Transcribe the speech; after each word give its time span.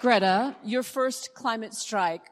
Greta, 0.00 0.54
your 0.64 0.84
first 0.84 1.34
climate 1.34 1.74
strike 1.74 2.22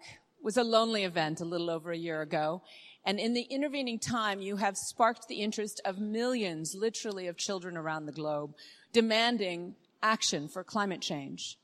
was 0.41 0.57
a 0.57 0.63
lonely 0.63 1.03
event 1.03 1.41
a 1.41 1.45
little 1.45 1.69
over 1.69 1.91
a 1.91 1.97
year 1.97 2.23
ago. 2.23 2.63
And 3.05 3.19
in 3.19 3.35
the 3.35 3.43
intervening 3.43 3.99
time, 3.99 4.41
you 4.41 4.57
have 4.57 4.77
sparked 4.77 5.27
the 5.27 5.41
interest 5.41 5.81
of 5.85 5.99
millions, 5.99 6.77
literally, 6.77 7.27
of 7.27 7.37
children 7.37 7.77
around 7.77 8.07
the 8.07 8.13
globe 8.13 8.55
demanding 8.93 9.75
action 10.01 10.47
for 10.47 10.63
climate 10.63 11.01
change. 11.01 11.59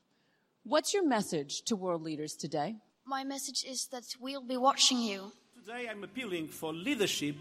What's 0.63 0.93
your 0.93 1.07
message 1.07 1.61
to 1.63 1.75
world 1.77 2.01
leaders 2.01 2.35
today? 2.35 2.75
My 3.05 3.23
message 3.23 3.63
is 3.63 3.87
that 3.93 4.03
we'll 4.19 4.45
be 4.45 4.57
watching 4.57 4.99
you. 4.99 5.31
Today, 5.55 5.87
I'm 5.89 6.03
appealing 6.03 6.49
for 6.49 6.73
leadership 6.73 7.37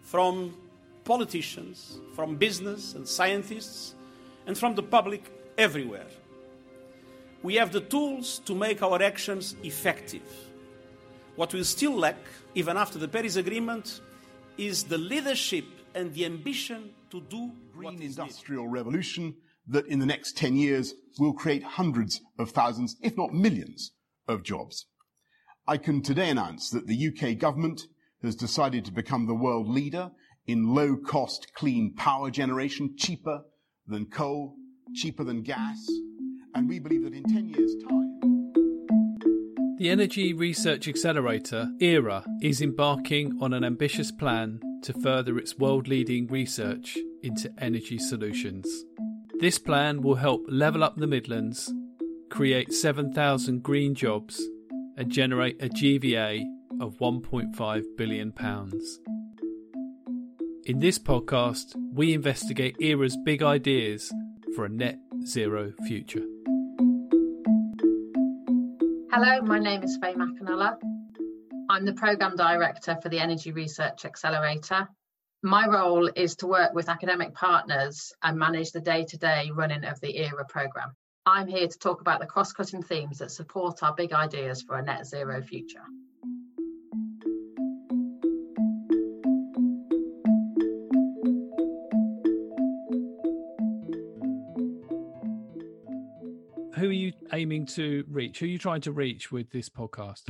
from 0.00 0.56
politicians, 1.04 1.98
from 2.14 2.36
business 2.36 2.94
and 2.94 3.06
scientists, 3.06 3.94
and 4.46 4.56
from 4.56 4.74
the 4.74 4.82
public 4.82 5.30
everywhere. 5.58 6.06
We 7.46 7.54
have 7.54 7.70
the 7.70 7.80
tools 7.80 8.40
to 8.46 8.56
make 8.56 8.82
our 8.82 9.00
actions 9.00 9.54
effective. 9.62 10.28
What 11.36 11.54
we 11.54 11.62
still 11.62 11.94
lack, 11.94 12.18
even 12.56 12.76
after 12.76 12.98
the 12.98 13.06
Paris 13.06 13.36
Agreement, 13.36 14.00
is 14.58 14.82
the 14.82 14.98
leadership 14.98 15.64
and 15.94 16.12
the 16.12 16.24
ambition 16.24 16.90
to 17.12 17.20
do 17.20 17.52
green 17.72 18.02
industrial 18.02 18.64
needed. 18.64 18.74
revolution 18.74 19.36
that 19.68 19.86
in 19.86 20.00
the 20.00 20.06
next 20.06 20.36
10 20.36 20.56
years 20.56 20.94
will 21.20 21.34
create 21.34 21.62
hundreds 21.62 22.20
of 22.36 22.50
thousands, 22.50 22.96
if 23.00 23.16
not 23.16 23.32
millions, 23.32 23.92
of 24.26 24.42
jobs. 24.42 24.86
I 25.68 25.76
can 25.76 26.02
today 26.02 26.30
announce 26.30 26.70
that 26.70 26.88
the 26.88 27.10
UK 27.10 27.38
government 27.38 27.82
has 28.24 28.34
decided 28.34 28.84
to 28.86 28.92
become 28.92 29.28
the 29.28 29.34
world 29.34 29.68
leader 29.68 30.10
in 30.48 30.74
low 30.74 30.96
cost 30.96 31.54
clean 31.54 31.94
power 31.94 32.28
generation, 32.28 32.96
cheaper 32.98 33.42
than 33.86 34.06
coal, 34.06 34.56
cheaper 34.96 35.22
than 35.22 35.42
gas, 35.42 35.76
and 36.56 36.70
we 36.70 36.78
believe 36.78 37.04
that 37.04 37.12
in 37.12 37.22
10 37.22 37.48
years' 37.50 37.76
time. 37.86 38.16
The 39.76 39.90
Energy 39.90 40.32
Research 40.32 40.88
Accelerator, 40.88 41.68
ERA, 41.80 42.24
is 42.40 42.62
embarking 42.62 43.36
on 43.42 43.52
an 43.52 43.62
ambitious 43.62 44.10
plan 44.10 44.58
to 44.82 44.94
further 44.94 45.36
its 45.36 45.58
world 45.58 45.86
leading 45.86 46.26
research 46.28 46.96
into 47.22 47.52
energy 47.58 47.98
solutions. 47.98 48.66
This 49.38 49.58
plan 49.58 50.00
will 50.00 50.14
help 50.14 50.46
level 50.48 50.82
up 50.82 50.96
the 50.96 51.06
Midlands, 51.06 51.70
create 52.30 52.72
7,000 52.72 53.62
green 53.62 53.94
jobs, 53.94 54.40
and 54.96 55.12
generate 55.12 55.62
a 55.62 55.68
GVA 55.68 56.42
of 56.80 56.96
£1.5 56.96 57.84
billion. 57.98 58.32
In 60.64 60.78
this 60.78 60.98
podcast, 60.98 61.76
we 61.92 62.14
investigate 62.14 62.76
ERA's 62.80 63.18
big 63.26 63.42
ideas 63.42 64.10
for 64.54 64.64
a 64.64 64.70
net 64.70 64.98
zero 65.26 65.74
future. 65.86 66.24
Hello, 69.18 69.40
my 69.40 69.58
name 69.58 69.82
is 69.82 69.96
Faye 69.96 70.12
McAnulla. 70.12 70.76
I'm 71.70 71.86
the 71.86 71.94
Programme 71.94 72.36
Director 72.36 72.98
for 73.00 73.08
the 73.08 73.18
Energy 73.18 73.50
Research 73.50 74.04
Accelerator. 74.04 74.86
My 75.42 75.66
role 75.66 76.10
is 76.14 76.36
to 76.36 76.46
work 76.46 76.74
with 76.74 76.90
academic 76.90 77.32
partners 77.32 78.12
and 78.22 78.38
manage 78.38 78.72
the 78.72 78.80
day 78.82 79.06
to 79.06 79.16
day 79.16 79.50
running 79.54 79.84
of 79.84 79.98
the 80.02 80.18
ERA 80.18 80.44
programme. 80.44 80.90
I'm 81.24 81.48
here 81.48 81.66
to 81.66 81.78
talk 81.78 82.02
about 82.02 82.20
the 82.20 82.26
cross 82.26 82.52
cutting 82.52 82.82
themes 82.82 83.20
that 83.20 83.30
support 83.30 83.82
our 83.82 83.94
big 83.94 84.12
ideas 84.12 84.60
for 84.60 84.76
a 84.76 84.82
net 84.82 85.06
zero 85.06 85.40
future. 85.40 85.84
Aiming 97.36 97.66
to 97.66 98.04
reach? 98.08 98.38
Who 98.38 98.46
are 98.46 98.48
you 98.48 98.58
trying 98.58 98.80
to 98.82 98.92
reach 98.92 99.30
with 99.30 99.50
this 99.50 99.68
podcast? 99.68 100.22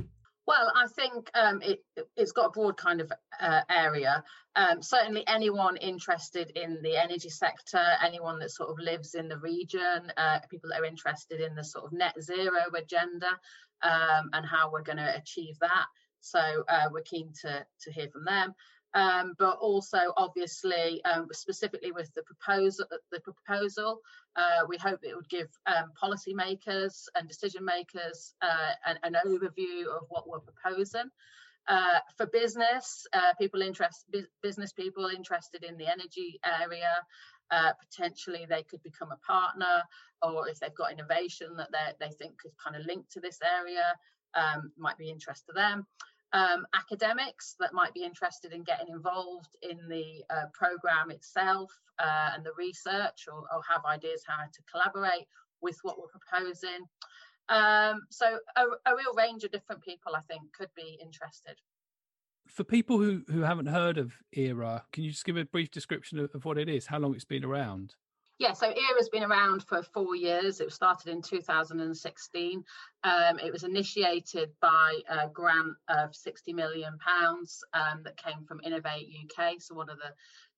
Well, 0.47 0.73
I 0.77 0.87
think 0.87 1.29
um, 1.35 1.61
it, 1.62 1.81
has 2.17 2.33
got 2.33 2.47
a 2.47 2.51
broad 2.51 2.77
kind 2.77 3.01
of 3.01 3.12
uh, 3.41 3.62
area. 3.69 4.23
Um, 4.55 4.81
certainly, 4.81 5.25
anyone 5.27 5.77
interested 5.77 6.50
in 6.56 6.81
the 6.83 6.97
energy 6.97 7.31
sector, 7.31 7.83
anyone 8.05 8.39
that 8.41 8.50
sort 8.50 8.71
of 8.71 8.78
lives 8.78 9.15
in 9.15 9.28
the 9.28 9.39
region, 9.39 10.12
uh, 10.16 10.39
people 10.50 10.71
that 10.71 10.81
are 10.81 10.84
interested 10.84 11.41
in 11.41 11.55
the 11.56 11.65
sort 11.65 11.84
of 11.84 11.93
net 11.93 12.15
zero 12.21 12.62
agenda 12.77 13.31
um, 13.83 14.31
and 14.33 14.47
how 14.47 14.71
we're 14.71 14.83
going 14.83 14.99
to 14.99 15.16
achieve 15.16 15.56
that. 15.61 15.87
So 16.21 16.41
uh, 16.69 16.89
we're 16.93 17.03
keen 17.03 17.33
to 17.43 17.65
to 17.83 17.93
hear 17.93 18.09
from 18.09 18.25
them 18.25 18.55
um, 18.97 19.34
but 19.39 19.59
also 19.59 19.99
obviously 20.17 21.05
um, 21.05 21.29
specifically 21.31 21.93
with 21.93 22.12
the 22.15 22.23
proposal, 22.23 22.87
the 23.12 23.21
proposal, 23.21 24.01
uh, 24.37 24.65
we 24.67 24.79
hope 24.79 25.01
it 25.03 25.15
would 25.15 25.29
give 25.29 25.49
um, 25.67 25.93
policymakers 26.03 27.05
and 27.15 27.29
decision 27.29 27.65
makers 27.65 28.34
uh, 28.41 28.73
an, 28.87 28.99
an, 29.03 29.17
overview 29.27 29.87
of 29.87 30.07
what 30.09 30.27
we're 30.27 30.41
proposing. 30.41 31.11
Uh, 31.69 31.99
for 32.17 32.27
business, 32.27 33.07
uh, 33.12 33.34
people 33.39 33.61
interested, 33.61 34.27
business 34.43 34.73
people 34.73 35.11
interested 35.15 35.63
in 35.63 35.77
the 35.77 35.87
energy 35.87 36.41
area, 36.63 36.95
uh, 37.51 37.73
potentially 37.91 38.47
they 38.49 38.63
could 38.63 38.83
become 38.83 39.11
a 39.13 39.27
partner, 39.27 39.83
or 40.23 40.49
if 40.49 40.59
they've 40.59 40.75
got 40.75 40.93
innovation 40.93 41.49
that 41.57 41.97
they 42.01 42.11
think 42.13 42.39
could 42.39 42.53
kind 42.65 42.77
of 42.77 42.87
link 42.87 43.05
to 43.11 43.21
this 43.21 43.41
area, 43.59 43.95
um, 44.34 44.73
might 44.78 44.97
be 44.97 45.11
interest 45.11 45.45
to 45.47 45.53
them 45.53 45.87
um, 46.36 46.66
academics 46.74 47.56
that 47.60 47.72
might 47.72 47.94
be 47.94 48.04
interested 48.04 48.52
in 48.52 48.62
getting 48.62 48.88
involved 48.91 49.56
in 49.62 49.78
the 49.88 50.22
uh, 50.28 50.47
program 50.52 51.10
itself 51.10 51.72
uh, 51.98 52.30
and 52.34 52.44
the 52.44 52.52
research 52.58 53.26
or, 53.26 53.38
or, 53.38 53.62
have 53.66 53.86
ideas 53.86 54.22
how 54.26 54.44
to 54.44 54.62
collaborate 54.70 55.26
with 55.62 55.78
what 55.82 55.97
we're 55.98 56.08
proposing. 56.08 56.84
Um, 57.48 58.02
so 58.10 58.38
a, 58.56 58.64
a, 58.84 58.94
real 58.94 59.14
range 59.16 59.44
of 59.44 59.50
different 59.50 59.82
people, 59.82 60.12
I 60.14 60.20
think, 60.28 60.42
could 60.52 60.69
be 60.76 60.98
interested. 61.02 61.56
For 62.47 62.64
people 62.64 62.98
who, 62.98 63.22
who 63.28 63.41
haven't 63.41 63.66
heard 63.66 63.97
of 63.97 64.12
ERA, 64.32 64.84
can 64.92 65.04
you 65.04 65.12
just 65.12 65.24
give 65.24 65.38
a 65.38 65.44
brief 65.47 65.70
description 65.70 66.18
of, 66.18 66.30
of 66.34 66.44
what 66.44 66.58
it 66.58 66.68
is, 66.68 66.86
how 66.86 66.98
long 66.98 67.14
it's 67.14 67.24
been 67.24 67.44
around? 67.44 67.94
Yeah, 68.38 68.52
so 68.52 68.66
ERA's 68.66 69.08
been 69.08 69.22
around 69.22 69.62
for 69.62 69.82
four 69.82 70.14
years. 70.14 70.60
It 70.60 70.64
was 70.64 70.74
started 70.74 71.10
in 71.10 71.22
2016. 71.22 72.64
Um, 73.02 73.38
it 73.38 73.50
was 73.50 73.64
initiated 73.64 74.50
by 74.60 75.00
a 75.08 75.28
grant 75.28 75.74
of 75.88 76.14
60 76.14 76.52
million 76.52 76.98
pounds 76.98 77.64
um, 77.72 78.02
that 78.02 78.19
came 78.19 78.44
from 78.47 78.60
Innovate 78.62 79.08
UK, 79.24 79.54
so 79.60 79.74
one 79.74 79.88
of 79.88 79.98
the 79.98 80.12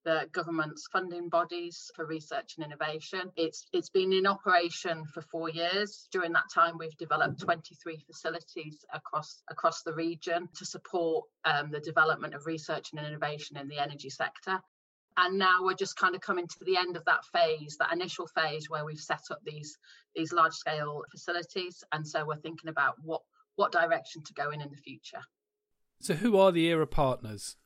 the 0.05 0.29
government's 0.33 0.87
funding 0.93 1.29
bodies 1.29 1.91
for 1.95 2.07
research 2.07 2.55
and 2.57 2.65
innovation. 2.65 3.31
It's 3.37 3.67
it's 3.73 3.91
been 3.91 4.13
in 4.13 4.27
operation 4.27 5.05
for 5.07 5.21
four 5.23 5.51
years. 5.51 6.09
During 6.13 6.33
that 6.33 6.51
time, 6.55 6.79
we've 6.79 6.97
developed 6.97 7.41
23 7.41 8.05
facilities 8.07 8.85
across 8.93 9.43
across 9.51 9.83
the 9.83 9.93
region 9.93 10.49
to 10.57 10.65
support 10.65 11.27
um, 11.45 11.71
the 11.71 11.81
development 11.81 12.35
of 12.35 12.47
research 12.47 12.93
and 12.93 13.07
innovation 13.07 13.57
in 13.57 13.69
the 13.69 13.79
energy 13.79 14.09
sector 14.09 14.61
and 15.19 15.37
now 15.37 15.63
we're 15.63 15.75
just 15.75 15.97
kind 15.97 16.15
of 16.15 16.21
coming 16.21 16.47
to 16.47 16.65
the 16.65 16.77
end 16.77 16.97
of 16.97 17.05
that 17.05 17.25
phase 17.25 17.77
that 17.79 17.93
initial 17.93 18.27
phase 18.29 18.71
where 18.71 18.85
we've 18.85 19.01
set 19.01 19.23
up 19.31 19.41
these 19.45 19.77
these 20.15 20.33
large 20.33 20.55
scale 20.55 21.03
facilities. 21.11 21.85
And 21.93 22.07
so 22.07 22.25
we're 22.25 22.37
thinking 22.37 22.71
about 22.71 22.95
what 23.03 23.23
what 23.57 23.73
direction 23.73 24.23
to 24.25 24.35
go 24.35 24.51
in 24.51 24.61
in 24.61 24.71
the 24.71 24.77
future. 24.77 25.21
So 26.01 26.15
who 26.15 26.39
are 26.39 26.53
the 26.53 26.67
era 26.67 26.87
partners? 26.87 27.57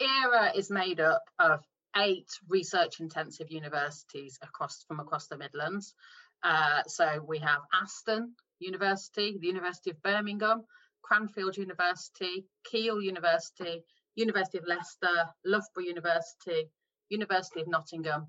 Era 0.00 0.52
is 0.54 0.70
made 0.70 1.00
up 1.00 1.22
of 1.38 1.60
eight 1.96 2.28
research 2.48 3.00
intensive 3.00 3.50
universities 3.50 4.38
across 4.42 4.84
from 4.86 5.00
across 5.00 5.28
the 5.28 5.38
midlands. 5.38 5.94
Uh, 6.42 6.82
so 6.86 7.24
we 7.26 7.38
have 7.38 7.60
aston 7.72 8.32
university 8.60 9.36
the 9.40 9.46
university 9.46 9.90
of 9.90 10.00
birmingham 10.02 10.64
cranfield 11.02 11.56
university 11.56 12.44
keele 12.64 13.00
university 13.00 13.82
University 14.18 14.58
of 14.58 14.66
Leicester, 14.66 15.28
Loughborough 15.44 15.84
University, 15.84 16.68
University 17.10 17.60
of 17.60 17.68
Nottingham, 17.68 18.28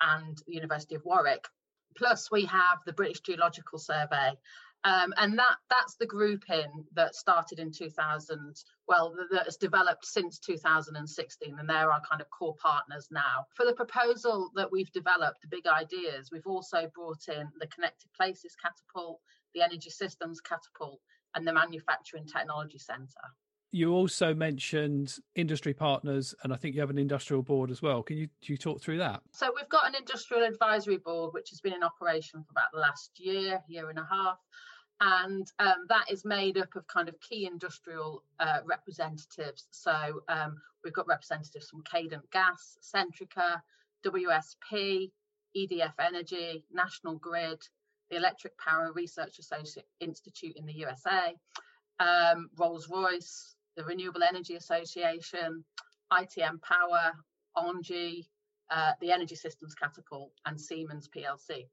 and 0.00 0.38
the 0.46 0.54
University 0.54 0.94
of 0.94 1.04
Warwick. 1.04 1.46
Plus, 1.96 2.30
we 2.30 2.44
have 2.44 2.78
the 2.86 2.92
British 2.92 3.20
Geological 3.20 3.78
Survey, 3.78 4.32
um, 4.84 5.12
and 5.18 5.38
that 5.38 5.56
that's 5.68 5.96
the 5.96 6.06
grouping 6.06 6.86
that 6.94 7.14
started 7.14 7.58
in 7.58 7.70
2000. 7.70 8.56
Well, 8.88 9.14
that 9.30 9.44
has 9.44 9.56
developed 9.56 10.06
since 10.06 10.38
2016, 10.38 11.58
and 11.58 11.68
they're 11.68 11.92
our 11.92 12.00
kind 12.08 12.20
of 12.20 12.30
core 12.30 12.56
partners 12.62 13.08
now. 13.10 13.46
For 13.54 13.66
the 13.66 13.74
proposal 13.74 14.50
that 14.54 14.70
we've 14.72 14.90
developed, 14.92 15.42
the 15.42 15.48
big 15.48 15.66
ideas, 15.66 16.30
we've 16.32 16.46
also 16.46 16.90
brought 16.94 17.28
in 17.28 17.48
the 17.58 17.66
Connected 17.66 18.10
Places 18.16 18.56
Catapult, 18.62 19.20
the 19.54 19.62
Energy 19.62 19.90
Systems 19.90 20.40
Catapult, 20.40 21.00
and 21.34 21.46
the 21.46 21.52
Manufacturing 21.52 22.26
Technology 22.26 22.78
Centre 22.78 23.30
you 23.72 23.92
also 23.92 24.34
mentioned 24.34 25.16
industry 25.36 25.72
partners 25.72 26.34
and 26.42 26.52
i 26.52 26.56
think 26.56 26.74
you 26.74 26.80
have 26.80 26.90
an 26.90 26.98
industrial 26.98 27.42
board 27.42 27.70
as 27.70 27.82
well. 27.82 28.02
Can 28.02 28.16
you 28.16 28.28
you 28.42 28.56
talk 28.56 28.80
through 28.80 28.98
that? 28.98 29.22
So 29.32 29.52
we've 29.54 29.68
got 29.68 29.88
an 29.88 29.94
industrial 29.94 30.44
advisory 30.44 30.98
board 30.98 31.32
which 31.32 31.50
has 31.50 31.60
been 31.60 31.74
in 31.74 31.82
operation 31.82 32.42
for 32.42 32.50
about 32.50 32.72
the 32.72 32.80
last 32.80 33.12
year 33.18 33.62
year 33.68 33.90
and 33.90 33.98
a 33.98 34.06
half. 34.10 34.38
And 35.02 35.50
um, 35.58 35.86
that 35.88 36.10
is 36.10 36.26
made 36.26 36.58
up 36.58 36.76
of 36.76 36.86
kind 36.86 37.08
of 37.08 37.18
key 37.20 37.46
industrial 37.46 38.22
uh, 38.38 38.58
representatives. 38.66 39.66
So 39.70 40.22
um, 40.28 40.60
we've 40.84 40.92
got 40.92 41.06
representatives 41.06 41.70
from 41.70 41.82
cadent 41.84 42.30
gas 42.32 42.76
centrica 42.82 43.62
wsp 44.04 45.10
edf 45.56 45.92
energy 45.98 46.64
national 46.72 47.16
grid 47.16 47.62
the 48.10 48.16
Electric 48.16 48.56
Power 48.58 48.92
Research 48.92 49.38
Associate 49.38 49.86
Institute 50.00 50.56
in 50.56 50.66
the 50.66 50.72
USA, 50.72 51.34
um, 52.00 52.50
Rolls 52.58 52.88
Royce, 52.88 53.54
the 53.80 53.86
Renewable 53.86 54.22
Energy 54.22 54.56
Association, 54.56 55.64
ITM 56.12 56.60
Power, 56.60 57.12
ENGIE, 57.56 58.28
uh, 58.70 58.92
the 59.00 59.10
Energy 59.10 59.34
Systems 59.34 59.74
Catapult, 59.74 60.32
and 60.44 60.60
Siemens 60.60 61.08
PLC. 61.08 61.66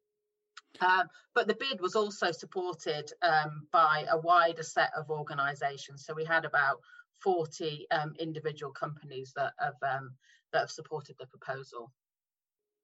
Um, 0.79 1.07
but 1.35 1.47
the 1.47 1.55
bid 1.55 1.81
was 1.81 1.95
also 1.95 2.31
supported 2.31 3.11
um, 3.21 3.67
by 3.73 4.05
a 4.09 4.17
wider 4.17 4.63
set 4.63 4.91
of 4.95 5.09
organisations. 5.09 6.05
So 6.05 6.13
we 6.13 6.23
had 6.23 6.45
about 6.45 6.79
40 7.21 7.87
um, 7.91 8.13
individual 8.19 8.71
companies 8.71 9.33
that 9.35 9.53
have 9.59 9.75
um, 9.81 10.11
that 10.53 10.59
have 10.59 10.71
supported 10.71 11.15
the 11.19 11.25
proposal. 11.25 11.91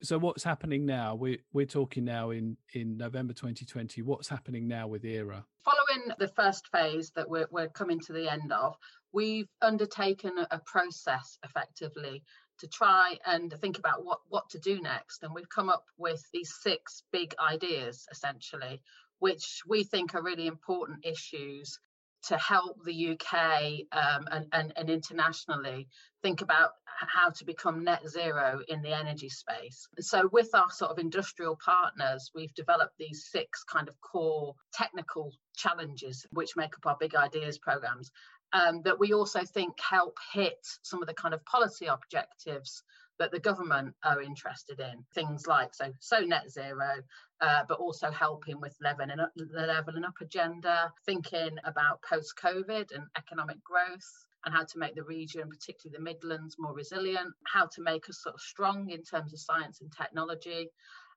So 0.03 0.19
what's 0.19 0.43
happening 0.43 0.85
now? 0.85 1.15
We're 1.15 1.37
we're 1.53 1.65
talking 1.65 2.03
now 2.03 2.31
in 2.31 2.57
in 2.73 2.97
November 2.97 3.31
2020. 3.31 4.01
What's 4.01 4.27
happening 4.27 4.67
now 4.67 4.85
with 4.85 5.05
ERA? 5.05 5.45
Following 5.63 6.11
the 6.19 6.27
first 6.27 6.67
phase 6.73 7.11
that 7.15 7.29
we're 7.29 7.47
we're 7.51 7.69
coming 7.69 8.01
to 8.01 8.13
the 8.13 8.29
end 8.29 8.51
of, 8.51 8.75
we've 9.13 9.47
undertaken 9.61 10.33
a 10.51 10.59
process 10.65 11.37
effectively 11.45 12.21
to 12.59 12.67
try 12.67 13.17
and 13.25 13.53
think 13.61 13.79
about 13.79 14.03
what 14.03 14.19
what 14.27 14.49
to 14.49 14.59
do 14.59 14.81
next 14.81 15.23
and 15.23 15.33
we've 15.33 15.49
come 15.49 15.69
up 15.69 15.85
with 15.97 16.21
these 16.33 16.53
six 16.61 17.03
big 17.13 17.33
ideas 17.39 18.05
essentially 18.11 18.81
which 19.19 19.61
we 19.67 19.83
think 19.83 20.13
are 20.13 20.21
really 20.21 20.47
important 20.47 21.05
issues 21.05 21.79
to 22.23 22.37
help 22.37 22.77
the 22.85 23.11
UK 23.11 23.85
um, 23.91 24.25
and, 24.31 24.45
and, 24.53 24.73
and 24.75 24.89
internationally 24.89 25.87
think 26.21 26.41
about 26.41 26.71
how 26.85 27.29
to 27.29 27.43
become 27.43 27.83
net 27.83 28.07
zero 28.07 28.61
in 28.67 28.81
the 28.81 28.95
energy 28.97 29.29
space. 29.29 29.87
So, 29.99 30.29
with 30.31 30.49
our 30.53 30.69
sort 30.69 30.91
of 30.91 30.99
industrial 30.99 31.57
partners, 31.63 32.31
we've 32.33 32.53
developed 32.53 32.97
these 32.97 33.27
six 33.31 33.63
kind 33.63 33.87
of 33.87 33.99
core 34.01 34.55
technical 34.73 35.31
challenges 35.55 36.25
which 36.31 36.55
make 36.55 36.73
up 36.75 36.85
our 36.85 36.97
big 36.99 37.15
ideas 37.15 37.57
programs 37.57 38.11
um, 38.53 38.81
that 38.83 38.99
we 38.99 39.13
also 39.13 39.41
think 39.43 39.79
help 39.79 40.17
hit 40.31 40.65
some 40.83 41.01
of 41.01 41.07
the 41.07 41.13
kind 41.13 41.33
of 41.33 41.43
policy 41.45 41.87
objectives 41.87 42.83
that 43.19 43.31
the 43.31 43.39
government 43.39 43.95
are 44.03 44.21
interested 44.21 44.79
in. 44.79 45.03
Things 45.13 45.47
like 45.47 45.73
so 45.73 45.91
so 45.99 46.19
net 46.19 46.51
zero, 46.51 47.01
uh, 47.41 47.63
but 47.67 47.79
also 47.79 48.11
helping 48.11 48.59
with 48.61 48.75
leveling 48.81 49.19
up, 49.19 49.31
the 49.35 49.67
leveling 49.67 50.05
up 50.05 50.15
agenda, 50.21 50.91
thinking 51.05 51.57
about 51.63 52.01
post 52.07 52.33
COVID 52.41 52.93
and 52.95 53.05
economic 53.17 53.63
growth. 53.63 54.25
And 54.45 54.53
how 54.53 54.65
to 54.65 54.77
make 54.77 54.93
the 54.93 55.03
region, 55.03 55.47
particularly 55.47 55.95
the 55.97 56.03
Midlands, 56.03 56.57
more 56.59 56.73
resilient, 56.73 57.33
how 57.47 57.65
to 57.67 57.81
make 57.81 58.09
us 58.09 58.21
sort 58.21 58.35
of 58.35 58.41
strong 58.41 58.89
in 58.89 59.01
terms 59.01 59.31
of 59.31 59.39
science 59.39 59.79
and 59.79 59.89
technology, 59.89 60.67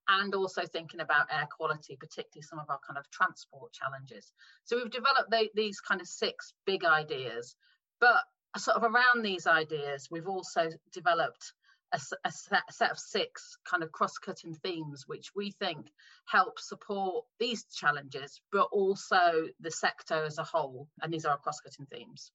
and 0.07 0.33
also 0.33 0.63
thinking 0.65 1.01
about 1.01 1.27
air 1.33 1.49
quality, 1.51 1.97
particularly 1.99 2.43
some 2.43 2.61
of 2.61 2.71
our 2.71 2.79
kind 2.87 2.97
of 2.97 3.11
transport 3.11 3.73
challenges. 3.73 4.31
So 4.63 4.77
we've 4.77 4.93
developed 4.93 5.29
the, 5.29 5.49
these 5.57 5.81
kind 5.81 6.01
of 6.01 6.07
six 6.07 6.53
big 6.67 6.85
ideas, 6.85 7.57
but 8.01 8.23
sort 8.59 8.77
of 8.77 8.85
around 8.85 9.25
these 9.25 9.49
ideas, 9.49 10.07
we've 10.09 10.29
also 10.29 10.71
developed 10.93 11.53
a, 11.97 12.29
a 12.29 12.33
set 12.73 12.91
of 12.91 12.99
six 12.99 13.57
kind 13.69 13.83
of 13.83 13.91
cross-cutting 13.91 14.55
themes, 14.55 15.05
which 15.07 15.31
we 15.35 15.51
think 15.51 15.89
help 16.27 16.59
support 16.59 17.25
these 17.41 17.65
challenges, 17.65 18.41
but 18.53 18.69
also 18.73 19.47
the 19.61 19.71
sector 19.71 20.25
as 20.25 20.39
a 20.39 20.45
whole. 20.45 20.89
And 21.03 21.13
these 21.13 21.25
are 21.25 21.33
our 21.33 21.39
cross-cutting 21.39 21.87
themes. 21.87 22.31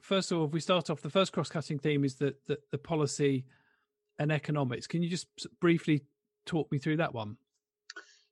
First 0.00 0.32
of 0.32 0.38
all, 0.38 0.46
if 0.46 0.52
we 0.52 0.60
start 0.60 0.90
off, 0.90 1.00
the 1.00 1.10
first 1.10 1.32
cross-cutting 1.32 1.78
theme 1.78 2.04
is 2.04 2.16
that 2.16 2.44
the, 2.46 2.58
the 2.70 2.78
policy 2.78 3.44
and 4.18 4.30
economics. 4.32 4.86
Can 4.86 5.02
you 5.02 5.08
just 5.08 5.26
briefly 5.60 6.02
talk 6.44 6.70
me 6.70 6.78
through 6.78 6.98
that 6.98 7.14
one? 7.14 7.36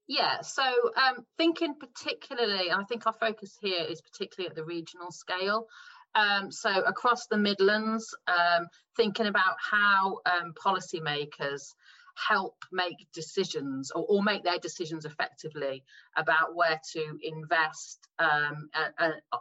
Yeah, 0.08 0.40
so 0.40 0.64
um, 0.96 1.24
thinking 1.38 1.74
particularly, 1.78 2.68
and 2.70 2.80
I 2.80 2.84
think 2.84 3.06
our 3.06 3.12
focus 3.12 3.56
here 3.60 3.84
is 3.88 4.00
particularly 4.00 4.50
at 4.50 4.56
the 4.56 4.64
regional 4.64 5.12
scale. 5.12 5.68
Um, 6.14 6.50
so 6.50 6.70
across 6.70 7.26
the 7.26 7.36
Midlands, 7.36 8.14
um, 8.26 8.66
thinking 8.96 9.26
about 9.26 9.54
how 9.58 10.18
um, 10.26 10.52
policymakers 10.54 11.74
help 12.16 12.56
make 12.72 13.06
decisions 13.14 13.90
or, 13.92 14.04
or, 14.08 14.22
make 14.22 14.42
their 14.42 14.58
decisions 14.58 15.04
effectively 15.04 15.84
about 16.16 16.54
where 16.54 16.80
to 16.92 17.18
invest 17.22 18.08
um, 18.18 18.68
uh, 18.74 19.10
uh, 19.32 19.38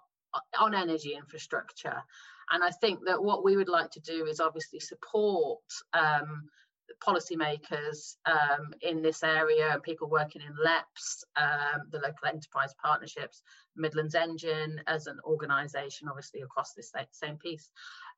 on 0.60 0.75
energy 0.75 1.16
infrastructure. 1.16 2.01
And 2.51 2.63
I 2.63 2.69
think 2.69 3.00
that 3.06 3.21
what 3.21 3.44
we 3.44 3.57
would 3.57 3.69
like 3.69 3.92
to 3.92 4.00
do 4.00 4.25
is 4.25 4.39
obviously 4.39 4.80
support 4.80 5.62
um, 5.94 6.50
policymakers 7.03 8.15
um, 8.25 8.74
in 8.81 9.01
this 9.01 9.24
area, 9.24 9.74
and 9.74 9.83
people 9.83 10.09
working 10.09 10.41
in 10.41 10.53
LEPs, 10.63 11.24
um, 11.36 11.83
the 11.91 12.00
local 12.00 12.27
enterprise 12.27 12.74
partnerships, 12.81 13.41
Midlands 13.75 14.15
Engine 14.15 14.81
as 14.88 15.07
an 15.07 15.19
organisation, 15.24 16.07
obviously 16.07 16.41
across 16.41 16.74
this 16.74 16.91
same 17.12 17.38
piece. 17.38 17.69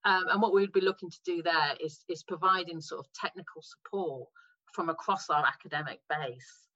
Um, 0.03 0.25
and 0.29 0.41
what 0.41 0.53
we 0.53 0.61
would 0.61 0.73
be 0.73 0.81
looking 0.81 1.11
to 1.11 1.19
do 1.25 1.43
there 1.43 1.75
is, 1.79 2.03
is 2.09 2.23
providing 2.23 2.81
sort 2.81 3.05
of 3.05 3.13
technical 3.13 3.61
support 3.61 4.29
from 4.73 4.89
across 4.89 5.29
our 5.29 5.45
academic 5.45 5.99
base 6.09 6.67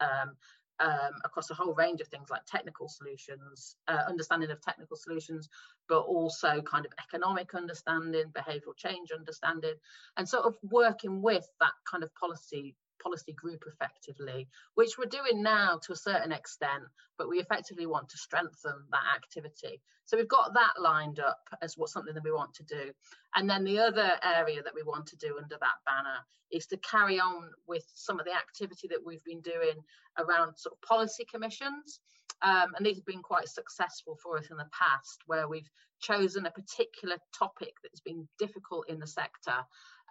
um, 0.79 1.11
across 1.23 1.49
a 1.49 1.53
whole 1.53 1.73
range 1.73 2.01
of 2.01 2.07
things 2.07 2.29
like 2.29 2.45
technical 2.45 2.87
solutions, 2.87 3.77
uh, 3.87 4.03
understanding 4.07 4.51
of 4.51 4.61
technical 4.61 4.97
solutions, 4.97 5.49
but 5.87 6.01
also 6.01 6.61
kind 6.61 6.85
of 6.85 6.91
economic 6.99 7.53
understanding, 7.55 8.25
behavioural 8.33 8.75
change 8.75 9.11
understanding, 9.11 9.75
and 10.17 10.27
sort 10.27 10.45
of 10.45 10.55
working 10.63 11.21
with 11.21 11.47
that 11.59 11.73
kind 11.89 12.03
of 12.03 12.13
policy 12.15 12.75
policy 13.01 13.33
group 13.33 13.63
effectively, 13.67 14.47
which 14.73 14.97
we're 14.97 15.05
doing 15.05 15.43
now 15.43 15.79
to 15.83 15.93
a 15.93 15.95
certain 15.95 16.31
extent, 16.31 16.83
but 17.17 17.29
we 17.29 17.39
effectively 17.39 17.85
want 17.85 18.09
to 18.09 18.17
strengthen 18.17 18.73
that 18.91 19.03
activity. 19.15 19.79
So 20.05 20.17
we've 20.17 20.27
got 20.27 20.53
that 20.53 20.73
lined 20.79 21.19
up 21.19 21.41
as 21.61 21.77
what 21.77 21.89
something 21.89 22.13
that 22.13 22.23
we 22.23 22.31
want 22.31 22.53
to 22.55 22.63
do. 22.63 22.91
And 23.35 23.49
then 23.49 23.63
the 23.63 23.79
other 23.79 24.11
area 24.23 24.61
that 24.63 24.75
we 24.75 24.83
want 24.83 25.07
to 25.07 25.17
do 25.17 25.37
under 25.41 25.57
that 25.59 25.83
banner 25.85 26.19
is 26.51 26.67
to 26.67 26.77
carry 26.77 27.19
on 27.19 27.49
with 27.67 27.83
some 27.93 28.19
of 28.19 28.25
the 28.25 28.33
activity 28.33 28.87
that 28.89 29.03
we've 29.03 29.23
been 29.23 29.41
doing 29.41 29.83
around 30.17 30.57
sort 30.57 30.75
of 30.75 30.81
policy 30.87 31.25
commissions. 31.31 31.99
Um, 32.41 32.73
and 32.75 32.85
these 32.85 32.97
have 32.97 33.05
been 33.05 33.23
quite 33.23 33.47
successful 33.47 34.17
for 34.21 34.37
us 34.37 34.47
in 34.51 34.57
the 34.57 34.69
past, 34.71 35.21
where 35.25 35.47
we've 35.47 35.69
chosen 35.99 36.45
a 36.45 36.51
particular 36.51 37.17
topic 37.37 37.73
that's 37.81 38.01
been 38.01 38.27
difficult 38.37 38.89
in 38.89 38.99
the 38.99 39.07
sector 39.07 39.55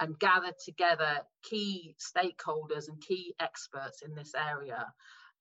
and 0.01 0.19
gathered 0.19 0.59
together 0.65 1.21
key 1.43 1.95
stakeholders 2.01 2.89
and 2.89 3.01
key 3.01 3.35
experts 3.41 4.03
in 4.03 4.15
this 4.15 4.33
area 4.35 4.87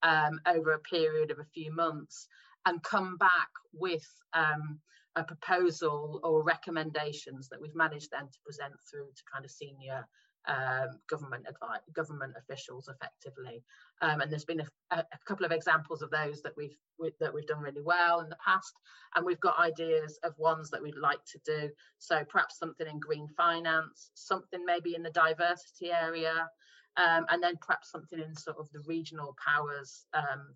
um, 0.03 0.39
over 0.45 0.73
a 0.73 0.79
period 0.79 1.31
of 1.31 1.39
a 1.39 1.45
few 1.53 1.73
months 1.73 2.27
and 2.65 2.81
come 2.83 3.17
back 3.17 3.49
with 3.73 4.05
um, 4.33 4.79
a 5.15 5.23
proposal 5.23 6.19
or 6.23 6.43
recommendations 6.43 7.49
that 7.49 7.61
we've 7.61 7.75
managed 7.75 8.09
then 8.11 8.27
to 8.27 8.39
present 8.45 8.73
through 8.89 9.07
to 9.15 9.23
kind 9.31 9.45
of 9.45 9.51
senior 9.51 10.05
um, 10.47 10.99
government 11.09 11.45
government 11.93 12.33
officials 12.37 12.89
effectively. 12.89 13.63
Um, 14.01 14.19
and 14.19 14.31
there's 14.31 14.43
been 14.43 14.59
a, 14.59 14.97
a, 14.97 15.05
couple 15.25 15.45
of 15.45 15.53
examples 15.53 16.01
of 16.01 16.11
those 16.11 16.41
that 16.41 16.51
we've 16.57 16.75
we, 16.99 17.11
that 17.21 17.33
we've 17.33 17.47
done 17.47 17.61
really 17.61 17.81
well 17.81 18.19
in 18.19 18.29
the 18.29 18.37
past, 18.45 18.73
and 19.15 19.25
we've 19.25 19.39
got 19.39 19.57
ideas 19.59 20.19
of 20.23 20.33
ones 20.37 20.69
that 20.71 20.81
we'd 20.81 20.97
like 20.97 21.23
to 21.31 21.39
do. 21.45 21.69
So 21.99 22.23
perhaps 22.29 22.59
something 22.59 22.87
in 22.87 22.99
green 22.99 23.27
finance, 23.37 24.11
something 24.15 24.65
maybe 24.65 24.95
in 24.95 25.03
the 25.03 25.11
diversity 25.11 25.91
area, 25.91 26.49
um, 26.97 27.25
and 27.29 27.41
then 27.41 27.55
perhaps 27.65 27.91
something 27.91 28.19
in 28.19 28.35
sort 28.35 28.57
of 28.59 28.69
the 28.73 28.81
regional 28.85 29.35
powers 29.45 30.05
um, 30.13 30.55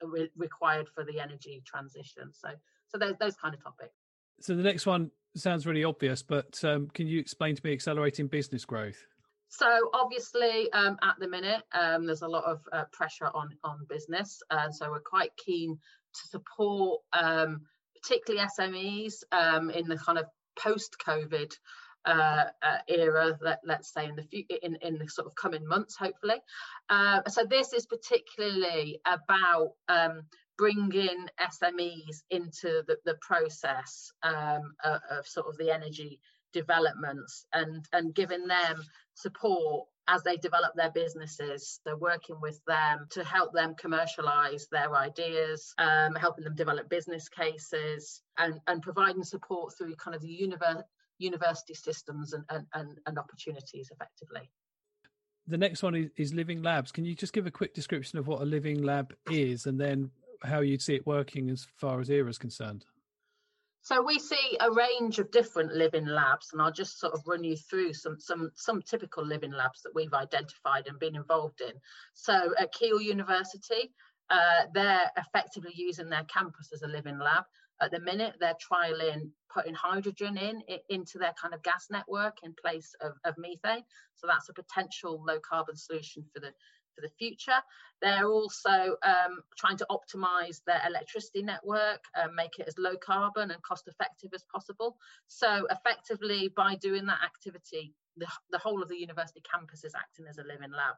for 0.00 0.08
required 0.36 0.88
for 0.94 1.04
the 1.04 1.20
energy 1.20 1.62
transition. 1.66 2.32
So 2.32 2.48
so 2.88 2.98
those 2.98 3.14
those 3.20 3.36
kind 3.36 3.54
of 3.54 3.62
topics. 3.62 3.94
So 4.40 4.54
the 4.54 4.62
next 4.62 4.86
one 4.86 5.10
sounds 5.34 5.66
really 5.66 5.84
obvious, 5.84 6.22
but 6.22 6.62
um, 6.64 6.88
can 6.88 7.06
you 7.06 7.18
explain 7.18 7.56
to 7.56 7.62
me 7.64 7.72
accelerating 7.72 8.26
business 8.26 8.64
growth? 8.64 9.06
So 9.48 9.90
obviously, 9.94 10.70
um, 10.72 10.98
at 11.02 11.14
the 11.20 11.28
minute, 11.28 11.62
um, 11.72 12.04
there's 12.04 12.22
a 12.22 12.28
lot 12.28 12.44
of 12.44 12.60
uh, 12.72 12.84
pressure 12.92 13.30
on 13.32 13.50
on 13.64 13.86
business, 13.88 14.42
uh, 14.50 14.70
so 14.70 14.90
we're 14.90 15.00
quite 15.00 15.30
keen 15.36 15.78
to 16.14 16.28
support, 16.28 17.02
um, 17.12 17.62
particularly 18.02 18.46
SMEs, 18.58 19.22
um, 19.32 19.70
in 19.70 19.86
the 19.88 19.96
kind 19.96 20.18
of 20.18 20.26
post-COVID 20.58 21.52
uh, 22.06 22.44
uh, 22.62 22.78
era. 22.88 23.38
Let, 23.40 23.60
let's 23.64 23.92
say 23.92 24.06
in 24.06 24.16
the 24.16 24.22
future, 24.22 24.56
in 24.62 24.76
in 24.76 24.98
the 24.98 25.08
sort 25.08 25.26
of 25.26 25.34
coming 25.34 25.66
months, 25.66 25.96
hopefully. 25.96 26.40
Uh, 26.88 27.22
so 27.28 27.44
this 27.44 27.72
is 27.72 27.86
particularly 27.86 29.00
about 29.06 29.72
um, 29.88 30.22
bringing 30.58 31.26
SMEs 31.40 32.22
into 32.30 32.82
the, 32.86 32.96
the 33.04 33.16
process 33.20 34.10
um, 34.22 34.74
of, 34.84 35.00
of, 35.10 35.26
sort 35.26 35.46
of 35.46 35.56
the 35.58 35.70
energy 35.70 36.20
developments 36.52 37.46
and, 37.52 37.84
and 37.92 38.14
giving 38.14 38.46
them 38.46 38.82
support 39.14 39.86
as 40.08 40.22
they 40.22 40.36
develop 40.36 40.72
their 40.74 40.90
businesses. 40.90 41.80
They're 41.84 41.96
working 41.96 42.40
with 42.40 42.60
them 42.66 43.06
to 43.10 43.24
help 43.24 43.52
them 43.52 43.74
commercialize 43.78 44.66
their 44.70 44.94
ideas, 44.94 45.74
um, 45.78 46.14
helping 46.14 46.44
them 46.44 46.54
develop 46.54 46.88
business 46.88 47.28
cases, 47.28 48.22
and, 48.38 48.60
and 48.68 48.82
providing 48.82 49.24
support 49.24 49.74
through 49.76 49.96
kind 49.96 50.14
of 50.14 50.22
the 50.22 50.28
university 50.28 50.84
university 51.18 51.74
systems 51.74 52.32
and, 52.32 52.44
and, 52.50 52.66
and, 52.74 52.98
and 53.06 53.18
opportunities 53.18 53.90
effectively. 53.92 54.50
the 55.46 55.58
next 55.58 55.82
one 55.82 55.94
is, 55.94 56.10
is 56.16 56.34
living 56.34 56.62
labs. 56.62 56.92
Can 56.92 57.04
you 57.04 57.14
just 57.14 57.32
give 57.32 57.46
a 57.46 57.50
quick 57.50 57.74
description 57.74 58.18
of 58.18 58.26
what 58.26 58.40
a 58.40 58.44
living 58.44 58.82
lab 58.82 59.14
is 59.30 59.66
and 59.66 59.80
then 59.80 60.10
how 60.42 60.60
you'd 60.60 60.82
see 60.82 60.96
it 60.96 61.06
working 61.06 61.50
as 61.50 61.66
far 61.76 62.00
as 62.00 62.10
ERA 62.10 62.28
is 62.28 62.38
concerned? 62.38 62.84
So 63.82 64.02
we 64.02 64.18
see 64.18 64.58
a 64.60 64.72
range 64.72 65.20
of 65.20 65.30
different 65.30 65.72
living 65.72 66.06
labs, 66.06 66.48
and 66.52 66.60
I'll 66.60 66.72
just 66.72 66.98
sort 66.98 67.14
of 67.14 67.22
run 67.24 67.44
you 67.44 67.56
through 67.56 67.92
some 67.92 68.18
some 68.18 68.50
some 68.56 68.82
typical 68.82 69.24
living 69.24 69.52
labs 69.52 69.82
that 69.82 69.94
we've 69.94 70.12
identified 70.12 70.88
and 70.88 70.98
been 70.98 71.14
involved 71.14 71.60
in. 71.60 71.72
So 72.12 72.52
at 72.58 72.72
Keele 72.72 73.00
University, 73.00 73.92
uh, 74.28 74.64
they're 74.74 75.08
effectively 75.16 75.70
using 75.76 76.08
their 76.08 76.24
campus 76.24 76.72
as 76.72 76.82
a 76.82 76.88
living 76.88 77.20
lab. 77.20 77.44
At 77.80 77.90
the 77.90 78.00
minute, 78.00 78.34
they're 78.40 78.54
trialing 78.54 79.30
putting 79.52 79.74
hydrogen 79.74 80.36
in 80.36 80.62
into 80.88 81.18
their 81.18 81.34
kind 81.40 81.54
of 81.54 81.62
gas 81.62 81.86
network 81.90 82.38
in 82.42 82.54
place 82.62 82.94
of, 83.00 83.12
of 83.24 83.34
methane. 83.38 83.84
So 84.14 84.26
that's 84.26 84.48
a 84.48 84.54
potential 84.54 85.22
low 85.26 85.38
carbon 85.40 85.76
solution 85.76 86.24
for 86.32 86.40
the 86.40 86.52
for 86.94 87.02
the 87.02 87.12
future. 87.18 87.60
They're 88.00 88.26
also 88.26 88.96
um, 89.02 89.42
trying 89.58 89.76
to 89.78 89.86
optimize 89.90 90.62
their 90.66 90.80
electricity 90.86 91.42
network, 91.42 92.02
and 92.14 92.34
make 92.34 92.58
it 92.58 92.66
as 92.66 92.78
low 92.78 92.96
carbon 92.96 93.50
and 93.50 93.62
cost 93.62 93.86
effective 93.86 94.30
as 94.34 94.44
possible. 94.52 94.96
So 95.26 95.66
effectively, 95.70 96.48
by 96.56 96.76
doing 96.76 97.06
that 97.06 97.20
activity, 97.22 97.94
the, 98.16 98.26
the 98.50 98.58
whole 98.58 98.82
of 98.82 98.88
the 98.88 98.98
university 98.98 99.42
campus 99.50 99.84
is 99.84 99.94
acting 99.94 100.26
as 100.28 100.38
a 100.38 100.42
living 100.42 100.72
lab. 100.72 100.96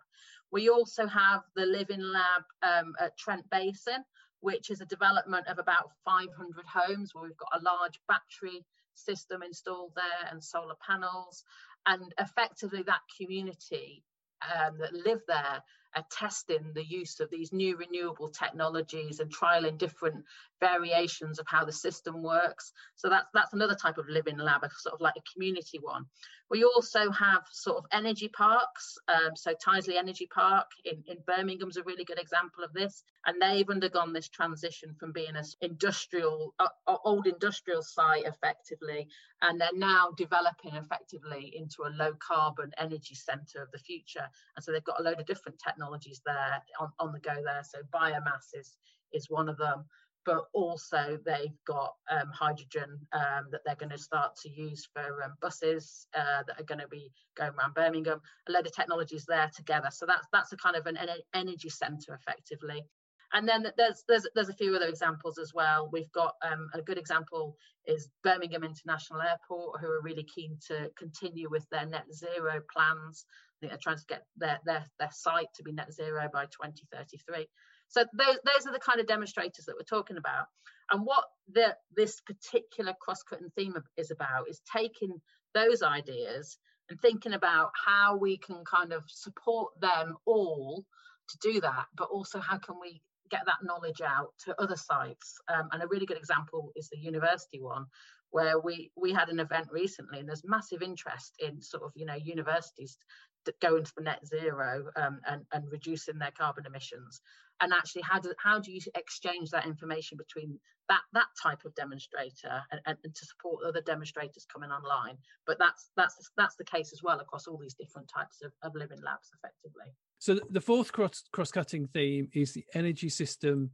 We 0.53 0.69
also 0.69 1.07
have 1.07 1.43
the 1.57 1.67
living 1.67 2.01
lab 2.01 2.43
um, 2.63 2.95
at 3.01 3.19
Trent 3.19 3.45
Basin, 3.51 4.05
which 4.41 4.71
is 4.71 4.81
a 4.81 4.87
development 4.87 5.47
of 5.49 5.59
about 5.59 5.91
500 6.05 6.65
homes 6.67 7.15
where 7.15 7.25
we've 7.25 7.37
got 7.37 7.61
a 7.61 7.63
large 7.63 8.01
battery 8.09 8.65
system 8.95 9.43
installed 9.43 9.93
there 9.95 10.31
and 10.31 10.43
solar 10.43 10.77
panels. 10.87 11.45
And 11.87 12.13
effectively, 12.19 12.83
that 12.83 13.01
community 13.17 14.03
um, 14.43 14.79
that 14.79 14.93
live 14.93 15.23
there 15.27 15.63
are 15.97 16.05
testing 16.11 16.73
the 16.75 16.85
use 16.85 17.19
of 17.19 17.31
these 17.31 17.53
new 17.53 17.77
renewable 17.77 18.29
technologies 18.29 19.21
and 19.21 19.35
trialing 19.35 19.79
different 19.79 20.23
variations 20.61 21.39
of 21.39 21.47
how 21.49 21.65
the 21.65 21.73
system 21.73 22.23
works. 22.23 22.73
So 22.95 23.09
that's 23.09 23.29
that's 23.33 23.55
another 23.55 23.75
type 23.75 23.99
of 23.99 24.09
living 24.09 24.37
lab, 24.37 24.65
a 24.65 24.71
sort 24.71 24.95
of 24.95 25.01
like 25.01 25.15
a 25.17 25.33
community 25.33 25.79
one. 25.81 26.05
We 26.51 26.65
also 26.65 27.11
have 27.11 27.43
sort 27.51 27.79
of 27.79 27.87
energy 27.93 28.29
parks. 28.29 28.99
Um, 29.09 29.35
so 29.35 29.55
Tyseley 29.55 29.97
Energy 29.97 30.29
Park 30.33 30.67
in, 30.85 31.03
in 31.07 31.19
Birmingham's 31.27 31.77
a 31.77 31.83
really 31.85 32.05
good 32.05 32.21
example 32.21 32.65
of 32.65 32.73
this. 32.73 33.03
And 33.29 33.43
they've 33.43 33.69
undergone 33.69 34.15
this 34.15 34.31
transition 34.31 34.95
from 34.99 35.13
being 35.13 35.37
an 35.37 35.45
industrial, 35.61 36.55
uh, 36.59 36.69
old 37.05 37.27
industrial 37.27 37.83
site 37.83 38.25
effectively, 38.25 39.07
and 39.43 39.61
they're 39.61 39.69
now 39.75 40.13
developing 40.17 40.77
effectively 40.77 41.53
into 41.55 41.83
a 41.83 41.93
low 41.95 42.15
carbon 42.27 42.71
energy 42.79 43.15
centre 43.15 43.63
of 43.63 43.71
the 43.71 43.81
future. 43.81 44.27
And 44.57 44.65
so 44.65 44.73
they've 44.73 44.83
got 44.83 44.99
a 44.99 45.03
load 45.03 45.21
of 45.21 45.27
different 45.27 45.59
technologies 45.63 46.23
there 46.25 46.63
on, 46.81 46.89
on 46.99 47.13
the 47.13 47.21
go 47.21 47.35
there. 47.45 47.63
So 47.65 47.81
biomass 47.95 48.55
is, 48.59 48.79
is 49.13 49.29
one 49.29 49.51
of 49.51 49.59
them 49.59 49.85
but 50.25 50.45
also 50.53 51.19
they've 51.25 51.57
got 51.67 51.95
um, 52.11 52.31
hydrogen 52.35 52.99
um, 53.13 53.47
that 53.51 53.63
they're 53.65 53.77
going 53.77 53.89
to 53.89 53.97
start 53.97 54.37
to 54.37 54.51
use 54.51 54.87
for 54.93 55.23
um, 55.23 55.33
buses 55.41 56.07
uh, 56.15 56.43
that 56.47 56.61
are 56.61 56.65
going 56.65 56.81
to 56.81 56.89
be 56.89 57.11
going 57.35 57.53
around 57.59 57.73
Birmingham. 57.73 58.21
A 58.47 58.53
load 58.53 58.67
of 58.67 58.75
technologies 58.75 59.25
there 59.27 59.51
together. 59.57 59.89
So 59.91 60.05
that's 60.05 60.27
that's 60.31 60.53
a 60.53 60.57
kind 60.59 60.77
of 60.77 60.85
an 60.87 60.99
energy 61.33 61.71
centre 61.71 62.13
effectively. 62.13 62.85
And 63.33 63.47
then 63.47 63.67
there's 63.77 64.05
there's 64.09 64.27
there's 64.35 64.49
a 64.49 64.55
few 64.55 64.75
other 64.75 64.87
examples 64.87 65.39
as 65.39 65.53
well. 65.55 65.89
We've 65.93 66.11
got 66.13 66.35
um, 66.43 66.69
a 66.75 66.83
good 66.83 66.99
example 66.99 67.57
is 67.87 68.09
Birmingham 68.23 68.65
International 68.65 69.21
Airport, 69.21 69.81
who 69.81 69.87
are 69.87 70.03
really 70.03 70.25
keen 70.25 70.59
to 70.69 70.91
continue 70.97 71.51
with 71.51 71.67
their 71.71 71.87
net 71.87 72.05
zero 72.13 72.61
plans. 72.73 73.27
They 73.61 73.71
are 73.71 73.79
trying 73.83 73.99
to 73.99 74.07
get 74.09 74.25
their 74.37 74.59
their 74.65 74.85
their 74.99 75.11
site 75.13 75.53
to 75.57 75.63
be 75.63 75.73
net 75.73 75.93
zero 75.93 76.29
by 76.33 76.45
2033. 76.47 77.47
So 77.89 78.05
those, 78.13 78.39
those 78.45 78.67
are 78.67 78.73
the 78.73 78.79
kind 78.79 79.01
of 79.01 79.07
demonstrators 79.07 79.65
that 79.65 79.75
we're 79.77 79.99
talking 79.99 80.19
about. 80.19 80.47
And 80.91 81.05
what 81.05 81.25
the, 81.53 81.75
this 81.97 82.21
particular 82.21 82.95
cross-cutting 83.01 83.51
theme 83.57 83.75
is 83.97 84.11
about 84.11 84.49
is 84.49 84.61
taking 84.75 85.21
those 85.55 85.83
ideas 85.83 86.59
and 86.89 87.01
thinking 87.01 87.33
about 87.33 87.71
how 87.87 88.17
we 88.17 88.39
can 88.39 88.63
kind 88.65 88.93
of 88.93 89.05
support 89.09 89.73
them 89.81 90.17
all 90.25 90.85
to 91.29 91.39
do 91.53 91.61
that, 91.61 91.87
but 91.97 92.09
also 92.11 92.41
how 92.41 92.59
can 92.59 92.77
we 92.81 93.03
get 93.31 93.43
that 93.47 93.63
knowledge 93.63 94.01
out 94.01 94.33
to 94.45 94.61
other 94.61 94.77
sites. 94.77 95.41
Um, 95.53 95.69
and 95.73 95.83
a 95.83 95.89
really 95.89 96.07
good 96.07 96.19
example 96.19 96.73
is 96.77 96.89
the 96.89 96.99
university 96.99 97.61
one, 97.61 97.87
where 98.31 98.59
we 98.61 98.91
we 98.97 99.13
had 99.13 99.29
an 99.29 99.41
event 99.41 99.69
recently, 99.71 100.19
and 100.19 100.29
there's 100.29 100.45
massive 100.45 100.83
interest 100.83 101.35
in 101.39 101.61
sort 101.61 101.83
of 101.83 101.93
you 101.95 102.07
know 102.07 102.15
universities 102.15 102.97
that 103.45 103.61
going 103.61 103.85
to 103.85 103.93
the 103.97 104.03
net 104.03 104.27
zero 104.27 104.85
um, 104.97 105.21
and, 105.27 105.45
and 105.53 105.65
reducing 105.71 106.19
their 106.19 106.33
carbon 106.37 106.67
emissions 106.67 107.21
and 107.61 107.73
actually 107.73 108.03
how 108.03 108.19
do 108.19 108.33
how 108.43 108.59
do 108.59 108.73
you 108.73 108.81
exchange 108.95 109.51
that 109.51 109.67
information 109.67 110.17
between 110.17 110.59
that 110.89 111.03
that 111.13 111.27
type 111.43 111.65
of 111.65 111.75
demonstrator 111.75 112.63
and, 112.73 112.81
and, 112.87 112.97
and, 113.05 113.15
to 113.15 113.27
support 113.27 113.65
other 113.67 113.81
demonstrators 113.81 114.47
coming 114.53 114.71
online? 114.71 115.17
But 115.47 115.59
that's 115.59 115.91
that's 115.97 116.31
that's 116.37 116.57
the 116.57 116.65
case 116.65 116.93
as 116.93 117.03
well 117.03 117.21
across 117.21 117.47
all 117.47 117.59
these 117.59 117.75
different 117.75 118.09
types 118.09 118.43
of, 118.43 118.53
of 118.63 118.75
living 118.75 119.01
labs 119.05 119.31
effectively. 119.37 119.93
So 120.19 120.41
the 120.51 120.61
fourth 120.61 120.93
cross 120.93 121.25
cross-cutting 121.33 121.89
theme 121.89 122.29
is 122.35 122.53
the 122.53 122.65
energy 122.75 123.09
system 123.09 123.71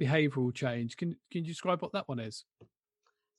behavioral 0.00 0.54
change. 0.54 0.96
Can 0.96 1.10
can 1.30 1.44
you 1.44 1.48
describe 1.48 1.82
what 1.82 1.92
that 1.92 2.08
one 2.08 2.18
is? 2.18 2.44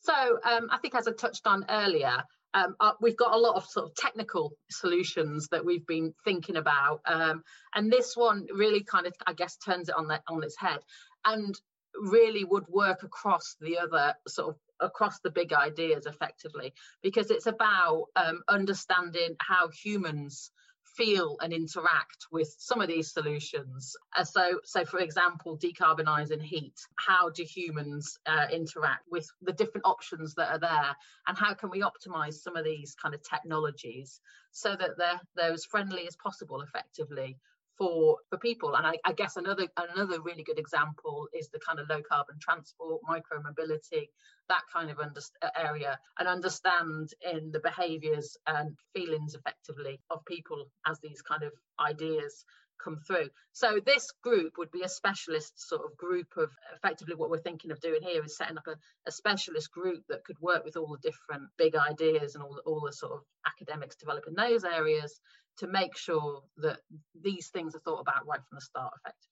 So 0.02 0.14
um, 0.46 0.70
i 0.72 0.78
think 0.78 0.96
as 0.96 1.08
i 1.08 1.12
touched 1.12 1.46
on 1.46 1.66
earlier 1.70 2.24
um, 2.54 2.76
uh, 2.80 2.94
we've 3.02 3.18
got 3.18 3.34
a 3.34 3.38
lot 3.38 3.56
of 3.56 3.66
sort 3.66 3.86
of 3.86 3.96
technical 3.96 4.54
solutions 4.70 5.48
that 5.52 5.66
we've 5.66 5.86
been 5.86 6.14
thinking 6.26 6.56
about, 6.56 7.02
um, 7.06 7.44
and 7.76 7.92
this 7.92 8.16
one 8.16 8.48
really 8.54 8.84
kind 8.84 9.06
of, 9.06 9.14
I 9.26 9.34
guess, 9.34 9.58
turns 9.58 9.90
it 9.90 9.96
on 9.96 10.08
the, 10.08 10.22
on 10.28 10.44
its 10.44 10.58
head, 10.58 10.80
and 11.26 11.54
really 11.96 12.44
would 12.44 12.68
work 12.68 13.04
across 13.04 13.56
the 13.60 13.80
other 13.80 14.14
sort 14.28 14.50
of 14.50 14.56
across 14.82 15.20
the 15.20 15.32
big 15.32 15.52
ideas 15.52 16.06
effectively, 16.06 16.74
because 17.04 17.30
it's 17.32 17.48
about 17.48 18.06
um, 18.16 18.42
understanding 18.48 19.36
how 19.40 19.70
humans 19.70 20.52
feel 20.96 21.38
and 21.42 21.54
interact 21.54 22.28
with 22.32 22.54
some 22.58 22.82
of 22.82 22.88
these 22.88 23.12
solutions. 23.12 23.96
Uh, 24.18 24.24
so, 24.24 24.60
so 24.64 24.86
for 24.86 25.00
example, 25.00 25.58
decarbonising 25.58 26.42
heat. 26.42 26.76
How 26.98 27.30
do 27.30 27.44
humans 27.44 28.18
uh, 28.26 28.48
interact 28.52 29.04
with 29.10 29.30
the 29.42 29.54
different 29.54 29.86
options 29.86 30.36
that 30.36 30.52
are 30.52 30.60
there, 30.60 30.96
and 31.28 31.38
how 31.38 31.54
can 31.54 31.70
we 31.70 31.82
optimise 31.82 32.36
some 32.36 32.56
of 32.56 32.66
these 32.66 32.96
kind 33.02 33.16
of 33.16 33.22
technologies 33.24 34.22
so 34.52 34.76
that 34.76 34.98
they're 34.98 35.22
they're 35.36 35.54
as 35.54 35.66
friendly 35.66 36.08
as 36.08 36.16
possible, 36.16 36.62
effectively 36.62 37.38
for 37.80 38.18
for 38.30 38.38
people. 38.38 38.76
And 38.76 38.86
I, 38.86 38.96
I, 39.06 39.14
guess 39.14 39.38
another 39.38 39.68
another 39.78 40.22
really 40.22 40.44
good 40.44 40.60
example 40.60 41.28
is 41.34 41.50
the 41.50 41.60
kind 41.66 41.80
of 41.80 41.90
low 41.90 42.02
carbon 42.08 42.36
transport 42.40 43.02
micro 43.08 43.42
mobility 43.42 44.12
that 44.50 44.62
kind 44.72 44.92
of 44.92 45.00
under, 45.00 45.22
uh, 45.42 45.50
area 45.58 45.98
and 46.20 46.28
understand 46.28 47.14
in 47.34 47.52
the 47.52 47.62
behaviors 47.62 48.38
and 48.46 48.76
feelings 48.94 49.34
effectively 49.34 50.00
of 50.12 50.24
people 50.26 50.66
as 50.86 51.00
these 51.00 51.22
kind 51.22 51.44
of 51.44 51.54
ideas 51.80 52.46
come 52.84 52.98
through. 53.06 53.30
So 53.52 53.80
this 53.86 54.12
group 54.24 54.58
would 54.58 54.72
be 54.72 54.84
a 54.84 54.90
specialist 54.90 55.68
sort 55.68 55.82
of 55.86 55.98
group 55.98 56.28
of 56.38 56.50
effectively 56.76 57.16
what 57.16 57.30
we're 57.30 57.38
thinking 57.38 57.72
of 57.72 57.80
doing 57.80 58.02
here 58.02 58.24
is 58.24 58.38
setting 58.38 58.58
up 58.58 58.68
a, 58.68 58.76
a 59.08 59.12
specialist 59.12 59.72
group 59.72 60.04
that 60.10 60.24
could 60.24 60.40
work 60.40 60.66
with 60.66 60.78
all 60.78 60.88
the 60.88 61.10
different 61.10 61.50
big 61.58 61.76
ideas 61.76 62.36
and 62.36 62.44
all 62.44 62.54
the, 62.54 62.62
all 62.62 62.82
the 62.86 62.94
sort 62.94 63.14
of 63.14 63.20
academics 63.46 63.96
developing 63.96 64.34
those 64.36 64.64
areas 64.64 65.20
to 65.58 65.68
make 65.68 65.98
sure 65.98 66.42
that 66.58 66.80
these 67.22 67.50
things 67.50 67.76
are 67.76 67.80
thought 67.80 68.00
about 68.00 68.26
right 68.26 68.40
from 68.48 68.56
the 68.56 68.62
start 68.62 68.94
effectively. 69.04 69.30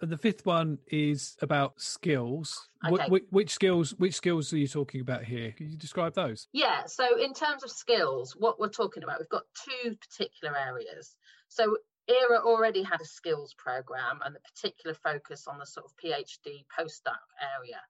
The 0.00 0.18
fifth 0.18 0.44
one 0.44 0.78
is 0.88 1.36
about 1.40 1.80
skills. 1.80 2.68
Okay. 2.86 3.08
Which, 3.08 3.24
which 3.30 3.50
skills? 3.50 3.94
Which 3.96 4.14
skills 4.14 4.52
are 4.52 4.58
you 4.58 4.66
talking 4.66 5.00
about 5.00 5.24
here? 5.24 5.52
Can 5.52 5.70
you 5.70 5.78
describe 5.78 6.14
those? 6.14 6.48
Yeah. 6.52 6.86
So 6.86 7.18
in 7.18 7.32
terms 7.32 7.62
of 7.62 7.70
skills, 7.70 8.34
what 8.36 8.58
we're 8.58 8.68
talking 8.68 9.02
about, 9.02 9.20
we've 9.20 9.28
got 9.28 9.44
two 9.64 9.96
particular 9.96 10.56
areas. 10.56 11.14
So 11.48 11.76
ERA 12.08 12.38
already 12.40 12.82
had 12.82 13.00
a 13.00 13.06
skills 13.06 13.54
program 13.54 14.20
and 14.24 14.36
a 14.36 14.40
particular 14.40 14.94
focus 14.94 15.46
on 15.46 15.58
the 15.58 15.66
sort 15.66 15.86
of 15.86 15.96
PhD 15.96 16.64
postdoc 16.78 17.20
area. 17.58 17.80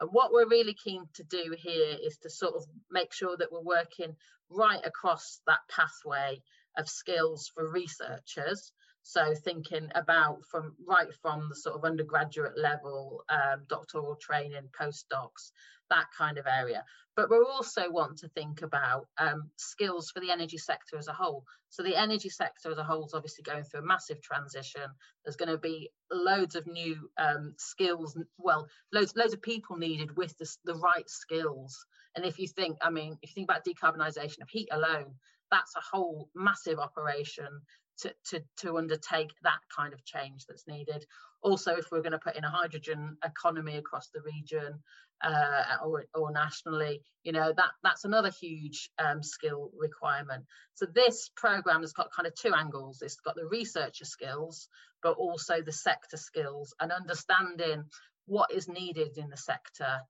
And 0.00 0.10
what 0.12 0.32
we're 0.32 0.48
really 0.48 0.74
keen 0.74 1.06
to 1.14 1.24
do 1.24 1.54
here 1.56 1.96
is 2.02 2.18
to 2.18 2.30
sort 2.30 2.54
of 2.54 2.64
make 2.90 3.12
sure 3.12 3.36
that 3.36 3.50
we're 3.50 3.60
working 3.60 4.16
right 4.50 4.84
across 4.84 5.40
that 5.46 5.60
pathway 5.68 6.42
of 6.76 6.88
skills 6.88 7.50
for 7.54 7.70
researchers. 7.70 8.72
So 9.02 9.34
thinking 9.34 9.90
about 9.94 10.44
from 10.50 10.76
right 10.86 11.12
from 11.20 11.48
the 11.48 11.56
sort 11.56 11.76
of 11.76 11.84
undergraduate 11.84 12.56
level, 12.56 13.24
um, 13.28 13.64
doctoral 13.68 14.16
training, 14.16 14.68
postdocs, 14.78 15.50
that 15.90 16.06
kind 16.16 16.38
of 16.38 16.46
area. 16.46 16.84
But 17.14 17.30
we 17.30 17.36
also 17.36 17.90
want 17.90 18.18
to 18.18 18.28
think 18.28 18.62
about 18.62 19.08
um, 19.18 19.50
skills 19.56 20.10
for 20.10 20.20
the 20.20 20.30
energy 20.30 20.56
sector 20.56 20.96
as 20.96 21.08
a 21.08 21.12
whole. 21.12 21.44
So 21.68 21.82
the 21.82 21.96
energy 21.96 22.30
sector 22.30 22.70
as 22.70 22.78
a 22.78 22.84
whole 22.84 23.04
is 23.04 23.12
obviously 23.12 23.42
going 23.42 23.64
through 23.64 23.80
a 23.80 23.86
massive 23.86 24.22
transition. 24.22 24.88
There's 25.24 25.36
going 25.36 25.50
to 25.50 25.58
be 25.58 25.90
loads 26.10 26.54
of 26.54 26.66
new 26.66 27.10
um, 27.18 27.54
skills, 27.58 28.16
well, 28.38 28.68
loads 28.92 29.14
loads 29.16 29.34
of 29.34 29.42
people 29.42 29.76
needed 29.76 30.16
with 30.16 30.36
the, 30.38 30.48
the 30.64 30.76
right 30.76 31.08
skills. 31.08 31.84
And 32.16 32.24
if 32.24 32.38
you 32.38 32.46
think, 32.46 32.78
I 32.80 32.90
mean, 32.90 33.18
if 33.20 33.30
you 33.30 33.34
think 33.34 33.50
about 33.50 33.64
decarbonisation 33.64 34.42
of 34.42 34.48
heat 34.48 34.68
alone, 34.70 35.14
that's 35.50 35.76
a 35.76 35.80
whole 35.80 36.30
massive 36.34 36.78
operation 36.78 37.60
to, 38.00 38.12
to, 38.30 38.42
to 38.58 38.78
undertake 38.78 39.30
that 39.42 39.60
kind 39.74 39.92
of 39.92 40.04
change 40.04 40.46
that's 40.46 40.66
needed. 40.66 41.04
Also, 41.42 41.74
if 41.74 41.86
we're 41.90 42.02
going 42.02 42.12
to 42.12 42.18
put 42.18 42.36
in 42.36 42.44
a 42.44 42.50
hydrogen 42.50 43.16
economy 43.24 43.76
across 43.76 44.08
the 44.08 44.20
region 44.22 44.80
uh, 45.22 45.76
or, 45.84 46.04
or 46.14 46.32
nationally, 46.32 47.02
you 47.24 47.32
know, 47.32 47.52
that, 47.56 47.70
that's 47.82 48.04
another 48.04 48.30
huge 48.30 48.90
um, 48.98 49.22
skill 49.22 49.70
requirement. 49.76 50.44
So 50.74 50.86
this 50.86 51.30
program 51.36 51.80
has 51.80 51.92
got 51.92 52.12
kind 52.12 52.26
of 52.26 52.34
two 52.34 52.54
angles. 52.54 53.02
It's 53.02 53.16
got 53.16 53.36
the 53.36 53.46
researcher 53.46 54.04
skills, 54.04 54.68
but 55.02 55.12
also 55.12 55.62
the 55.62 55.72
sector 55.72 56.16
skills 56.16 56.74
and 56.80 56.92
understanding 56.92 57.84
what 58.26 58.52
is 58.52 58.68
needed 58.68 59.18
in 59.18 59.30
the 59.30 59.36
sector. 59.36 60.00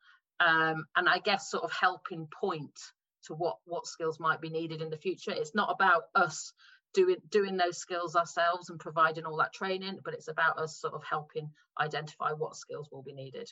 Um, 0.41 0.85
and 0.97 1.09
I 1.09 1.19
guess 1.19 1.51
sort 1.51 1.65
of 1.65 1.73
helping 1.73 2.29
point 2.41 2.79
to 3.27 3.35
what 3.35 3.57
what 3.65 3.87
skills 3.87 4.19
might 4.19 4.41
be 4.41 4.51
needed 4.51 4.83
in 4.83 4.91
the 4.91 4.97
future. 4.97 5.31
It's 5.31 5.55
not 5.55 5.71
about 5.71 6.05
us 6.15 6.53
doing 6.95 7.17
doing 7.31 7.57
those 7.57 7.79
skills 7.79 8.17
ourselves 8.17 8.71
and 8.71 8.79
providing 8.79 9.25
all 9.25 9.37
that 9.39 9.53
training, 9.53 9.99
but 10.05 10.15
it's 10.15 10.29
about 10.29 10.59
us 10.59 10.77
sort 10.77 10.95
of 10.95 11.03
helping 11.05 11.51
identify 11.81 12.33
what 12.33 12.57
skills 12.57 12.89
will 12.93 13.03
be 13.03 13.13
needed. 13.13 13.51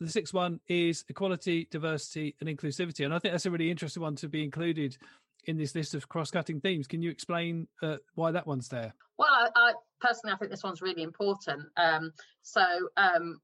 The 0.00 0.10
sixth 0.10 0.34
one 0.34 0.60
is 0.68 1.04
equality, 1.08 1.68
diversity, 1.70 2.36
and 2.40 2.48
inclusivity, 2.48 3.04
and 3.04 3.14
I 3.14 3.18
think 3.18 3.32
that's 3.32 3.46
a 3.46 3.50
really 3.50 3.70
interesting 3.70 4.02
one 4.02 4.16
to 4.16 4.28
be 4.28 4.44
included 4.44 4.96
in 5.44 5.56
this 5.56 5.74
list 5.74 5.94
of 5.94 6.08
cross-cutting 6.08 6.60
themes. 6.60 6.86
Can 6.86 7.02
you 7.02 7.10
explain 7.10 7.68
uh, 7.82 7.96
why 8.14 8.32
that 8.32 8.46
one's 8.46 8.68
there? 8.68 8.92
Well, 9.16 9.28
I, 9.30 9.48
I, 9.54 9.72
personally, 10.00 10.34
I 10.34 10.36
think 10.36 10.50
this 10.50 10.64
one's 10.64 10.82
really 10.82 11.02
important. 11.02 11.62
Um, 11.76 12.12
so, 12.42 12.62
um, 12.96 13.40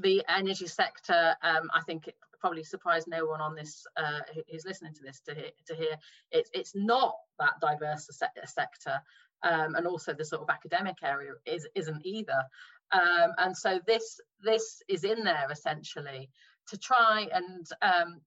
the 0.00 0.24
energy 0.28 0.66
sector, 0.66 1.36
um, 1.42 1.68
I 1.74 1.82
think, 1.86 2.10
probably 2.40 2.64
surprise 2.64 3.06
no 3.06 3.26
one 3.26 3.40
on 3.40 3.54
this 3.54 3.86
uh, 3.96 4.20
who's 4.50 4.64
listening 4.64 4.94
to 4.94 5.02
this 5.02 5.20
to 5.20 5.34
hear, 5.34 5.50
to 5.66 5.74
hear 5.74 5.96
it's 6.30 6.50
it's 6.52 6.74
not 6.74 7.14
that 7.38 7.60
diverse 7.60 8.08
a, 8.08 8.12
se- 8.12 8.42
a 8.42 8.46
sector, 8.46 9.00
um, 9.42 9.74
and 9.74 9.86
also 9.86 10.12
the 10.12 10.24
sort 10.24 10.42
of 10.42 10.50
academic 10.50 10.96
area 11.02 11.32
is 11.46 11.66
isn't 11.74 12.04
either. 12.04 12.42
Um, 12.92 13.32
and 13.38 13.56
so 13.56 13.80
this 13.86 14.20
this 14.42 14.82
is 14.88 15.04
in 15.04 15.24
there 15.24 15.48
essentially 15.50 16.30
to 16.68 16.78
try 16.78 17.28
and 17.32 17.66
um, 17.82 18.20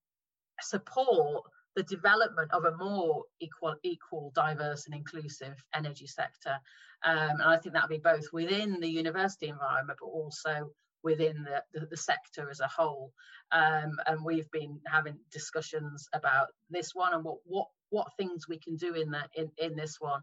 support 0.62 1.44
the 1.76 1.84
development 1.84 2.52
of 2.52 2.66
a 2.66 2.76
more 2.78 3.24
equal, 3.40 3.76
equal, 3.84 4.32
diverse, 4.36 4.86
and 4.86 4.96
inclusive 4.96 5.56
energy 5.74 6.08
sector. 6.08 6.58
Um, 7.04 7.30
and 7.32 7.44
I 7.44 7.58
think 7.58 7.74
that'll 7.74 7.90
be 7.90 7.98
both 7.98 8.26
within 8.34 8.80
the 8.80 8.90
university 8.90 9.48
environment, 9.48 10.00
but 10.02 10.08
also 10.08 10.72
within 11.04 11.44
the, 11.44 11.64
the, 11.80 11.86
the 11.88 11.98
sector 11.98 12.50
as 12.50 12.60
a 12.60 12.68
whole. 12.68 13.12
Um, 13.52 13.98
and 14.08 14.24
we've 14.24 14.50
been 14.52 14.80
having 14.88 15.18
discussions 15.32 16.08
about 16.14 16.48
this 16.70 16.92
one 16.94 17.14
and 17.14 17.24
what 17.24 17.38
what 17.46 17.68
what 17.90 18.08
things 18.18 18.48
we 18.48 18.58
can 18.58 18.76
do 18.78 18.94
in 18.94 19.12
that 19.12 19.30
in, 19.36 19.52
in 19.58 19.76
this 19.76 19.98
one 20.00 20.22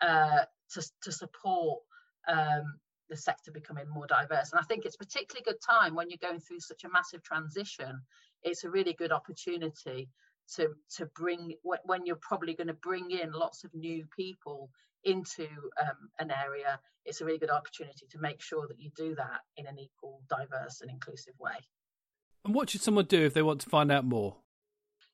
uh, 0.00 0.44
to, 0.72 0.90
to 1.02 1.12
support 1.12 1.80
um, 2.28 2.78
the 3.10 3.16
sector 3.16 3.50
becoming 3.50 3.88
more 3.88 4.06
diverse. 4.06 4.52
And 4.52 4.60
I 4.60 4.64
think 4.64 4.84
it's 4.84 4.96
particularly 4.96 5.44
good 5.44 5.60
time 5.60 5.94
when 5.94 6.08
you're 6.08 6.30
going 6.30 6.40
through 6.40 6.60
such 6.60 6.84
a 6.84 6.88
massive 6.88 7.22
transition. 7.22 8.00
It's 8.42 8.64
a 8.64 8.70
really 8.70 8.94
good 8.94 9.12
opportunity 9.12 10.08
to 10.56 10.68
to 10.96 11.06
bring 11.14 11.54
when 11.62 12.06
you're 12.06 12.16
probably 12.16 12.54
going 12.54 12.66
to 12.68 12.74
bring 12.74 13.10
in 13.10 13.32
lots 13.32 13.64
of 13.64 13.74
new 13.74 14.04
people 14.16 14.70
into 15.04 15.48
um, 15.80 16.10
an 16.18 16.30
area, 16.30 16.78
it's 17.04 17.20
a 17.20 17.24
really 17.24 17.38
good 17.38 17.50
opportunity 17.50 18.06
to 18.10 18.18
make 18.18 18.40
sure 18.40 18.66
that 18.68 18.80
you 18.80 18.90
do 18.96 19.14
that 19.14 19.40
in 19.56 19.66
an 19.66 19.78
equal, 19.78 20.22
diverse, 20.28 20.80
and 20.80 20.90
inclusive 20.90 21.34
way. 21.38 21.56
And 22.44 22.54
what 22.54 22.70
should 22.70 22.82
someone 22.82 23.06
do 23.06 23.24
if 23.24 23.34
they 23.34 23.42
want 23.42 23.60
to 23.62 23.70
find 23.70 23.90
out 23.92 24.04
more? 24.04 24.36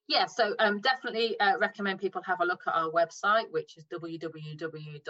Yeah, 0.08 0.26
so 0.26 0.54
um, 0.60 0.80
definitely 0.80 1.38
uh, 1.40 1.58
recommend 1.58 1.98
people 1.98 2.22
have 2.22 2.40
a 2.40 2.44
look 2.44 2.62
at 2.68 2.74
our 2.74 2.90
website, 2.90 3.50
which 3.50 3.76
is 3.76 3.84
www.era.ac.uk. 3.92 5.02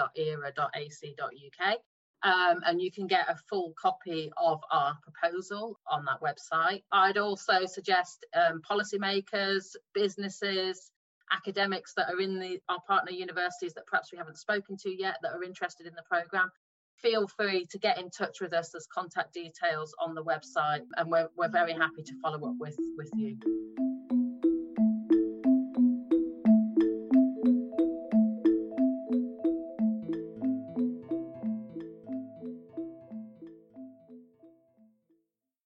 Um, 2.23 2.61
and 2.65 2.81
you 2.81 2.91
can 2.91 3.07
get 3.07 3.29
a 3.29 3.37
full 3.49 3.75
copy 3.81 4.33
of 4.39 4.63
our 4.71 4.97
proposal 5.03 5.79
on 5.87 6.07
that 6.07 6.23
website. 6.23 6.83
I'd 6.91 7.19
also 7.19 7.67
suggest 7.67 8.25
um, 8.35 8.63
policymakers, 8.69 9.77
businesses, 9.93 10.91
academics 11.33 11.93
that 11.95 12.09
are 12.13 12.21
in 12.21 12.39
the 12.39 12.59
our 12.69 12.81
partner 12.87 13.13
universities 13.13 13.75
that 13.75 13.87
perhaps 13.87 14.13
we 14.13 14.19
haven't 14.19 14.39
spoken 14.39 14.77
to 14.77 14.91
yet 14.91 15.17
that 15.23 15.33
are 15.33 15.43
interested 15.43 15.87
in 15.87 15.95
the 15.95 16.03
program 16.09 16.51
feel 16.97 17.27
free 17.29 17.67
to 17.71 17.79
get 17.79 17.99
in 17.99 18.11
touch 18.11 18.41
with 18.41 18.53
us. 18.53 18.71
There's 18.71 18.87
contact 18.87 19.35
details 19.35 19.95
on 20.01 20.15
the 20.15 20.25
website 20.25 20.83
and 20.97 21.11
we're, 21.11 21.29
we're 21.37 21.51
very 21.51 21.73
happy 21.73 22.03
to 22.03 22.13
follow 22.23 22.49
up 22.49 22.55
with 22.59 22.77
with 22.97 23.11
you 23.15 23.37